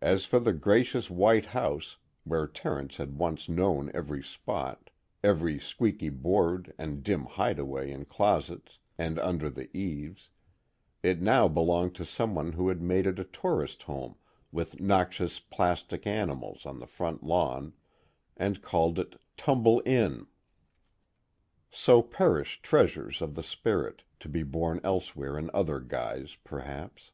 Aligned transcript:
As 0.00 0.24
for 0.26 0.38
the 0.38 0.52
gracious 0.52 1.10
white 1.10 1.46
house, 1.46 1.96
where 2.22 2.46
Terence 2.46 2.98
had 2.98 3.18
once 3.18 3.48
known 3.48 3.90
every 3.92 4.22
spot, 4.22 4.90
every 5.24 5.58
squeaky 5.58 6.08
board 6.08 6.72
and 6.78 7.02
dim 7.02 7.24
hideaway 7.24 7.90
in 7.90 8.04
closets 8.04 8.78
and 8.96 9.18
under 9.18 9.50
the 9.50 9.68
eaves, 9.76 10.28
it 11.02 11.20
now 11.20 11.48
belonged 11.48 11.96
to 11.96 12.04
someone 12.04 12.52
who 12.52 12.68
had 12.68 12.80
made 12.80 13.08
it 13.08 13.18
a 13.18 13.24
Tourist 13.24 13.82
Home 13.82 14.14
with 14.52 14.78
noxious 14.78 15.40
plastic 15.40 16.06
animals 16.06 16.64
on 16.64 16.78
the 16.78 16.86
front 16.86 17.24
lawn, 17.24 17.72
and 18.36 18.62
called 18.62 19.00
it 19.00 19.16
Tumble 19.36 19.82
Inn. 19.84 20.28
So 21.72 22.02
perish 22.02 22.62
treasures 22.62 23.20
of 23.20 23.34
the 23.34 23.42
spirit, 23.42 24.04
to 24.20 24.28
be 24.28 24.44
born 24.44 24.80
elsewhere 24.84 25.36
in 25.36 25.50
other 25.52 25.80
guise, 25.80 26.36
perhaps. 26.44 27.10